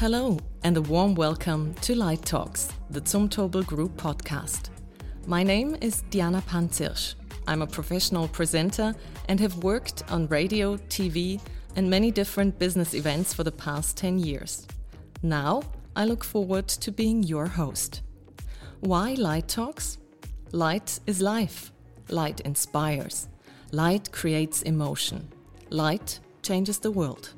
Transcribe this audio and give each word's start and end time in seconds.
Hello, 0.00 0.38
and 0.64 0.78
a 0.78 0.80
warm 0.80 1.14
welcome 1.14 1.74
to 1.82 1.94
Light 1.94 2.24
Talks, 2.24 2.72
the 2.88 3.02
Zumtobel 3.02 3.66
Group 3.66 3.98
podcast. 3.98 4.70
My 5.26 5.42
name 5.42 5.76
is 5.82 6.04
Diana 6.08 6.42
Panzirsch. 6.48 7.16
I'm 7.46 7.60
a 7.60 7.66
professional 7.66 8.26
presenter 8.26 8.94
and 9.28 9.38
have 9.40 9.62
worked 9.62 10.10
on 10.10 10.26
radio, 10.28 10.78
TV, 10.88 11.38
and 11.76 11.90
many 11.90 12.10
different 12.10 12.58
business 12.58 12.94
events 12.94 13.34
for 13.34 13.44
the 13.44 13.52
past 13.52 13.98
10 13.98 14.20
years. 14.20 14.66
Now, 15.22 15.60
I 15.94 16.06
look 16.06 16.24
forward 16.24 16.68
to 16.68 16.90
being 16.90 17.22
your 17.22 17.44
host. 17.44 18.00
Why 18.80 19.12
Light 19.18 19.48
Talks? 19.48 19.98
Light 20.52 20.98
is 21.06 21.20
life. 21.20 21.72
Light 22.08 22.40
inspires. 22.40 23.28
Light 23.70 24.10
creates 24.12 24.62
emotion. 24.62 25.28
Light 25.68 26.20
changes 26.40 26.78
the 26.78 26.90
world. 26.90 27.34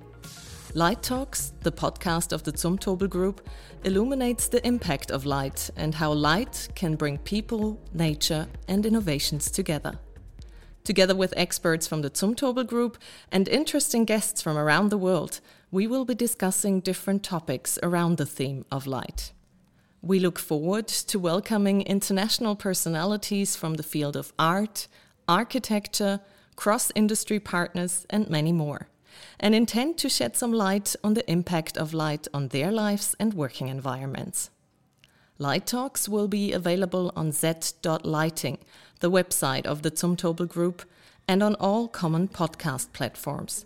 Light 0.74 1.02
Talks, 1.02 1.52
the 1.60 1.70
podcast 1.70 2.32
of 2.32 2.44
the 2.44 2.52
Zumtobel 2.52 3.10
Group, 3.10 3.46
illuminates 3.84 4.48
the 4.48 4.66
impact 4.66 5.10
of 5.10 5.26
light 5.26 5.68
and 5.76 5.94
how 5.94 6.14
light 6.14 6.70
can 6.74 6.94
bring 6.96 7.18
people, 7.18 7.78
nature, 7.92 8.46
and 8.68 8.86
innovations 8.86 9.50
together. 9.50 9.98
Together 10.82 11.14
with 11.14 11.34
experts 11.36 11.86
from 11.86 12.00
the 12.00 12.08
Zumtobel 12.08 12.66
Group 12.66 12.96
and 13.30 13.48
interesting 13.48 14.06
guests 14.06 14.40
from 14.40 14.56
around 14.56 14.88
the 14.88 14.96
world, 14.96 15.40
we 15.70 15.86
will 15.86 16.06
be 16.06 16.14
discussing 16.14 16.80
different 16.80 17.22
topics 17.22 17.78
around 17.82 18.16
the 18.16 18.24
theme 18.24 18.64
of 18.72 18.86
light. 18.86 19.32
We 20.00 20.20
look 20.20 20.38
forward 20.38 20.88
to 20.88 21.18
welcoming 21.18 21.82
international 21.82 22.56
personalities 22.56 23.56
from 23.56 23.74
the 23.74 23.82
field 23.82 24.16
of 24.16 24.32
art, 24.38 24.88
architecture, 25.28 26.20
cross 26.56 26.90
industry 26.94 27.38
partners, 27.38 28.06
and 28.08 28.30
many 28.30 28.52
more 28.52 28.88
and 29.38 29.54
intend 29.54 29.98
to 29.98 30.08
shed 30.08 30.36
some 30.36 30.52
light 30.52 30.94
on 31.02 31.14
the 31.14 31.30
impact 31.30 31.76
of 31.76 31.94
light 31.94 32.28
on 32.32 32.48
their 32.48 32.70
lives 32.70 33.16
and 33.18 33.34
working 33.34 33.68
environments. 33.68 34.50
Light 35.38 35.66
Talks 35.66 36.08
will 36.08 36.28
be 36.28 36.52
available 36.52 37.12
on 37.16 37.32
z.lighting, 37.32 38.58
the 39.00 39.10
website 39.10 39.66
of 39.66 39.82
the 39.82 39.90
Zumtobel 39.90 40.48
Group, 40.48 40.82
and 41.26 41.42
on 41.42 41.54
all 41.56 41.88
common 41.88 42.28
podcast 42.28 42.92
platforms. 42.92 43.64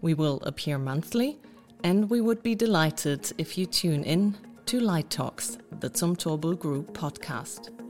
We 0.00 0.14
will 0.14 0.40
appear 0.42 0.78
monthly, 0.78 1.38
and 1.84 2.10
we 2.10 2.20
would 2.20 2.42
be 2.42 2.54
delighted 2.54 3.32
if 3.38 3.56
you 3.56 3.66
tune 3.66 4.04
in 4.04 4.36
to 4.66 4.80
Light 4.80 5.10
Talks, 5.10 5.58
the 5.80 5.90
Zumtobel 5.90 6.58
Group 6.58 6.92
podcast. 6.92 7.81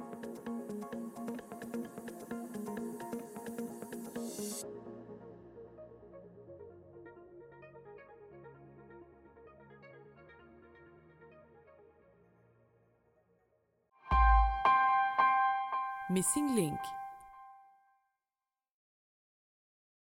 Missing 16.13 16.55
Link 16.55 17.02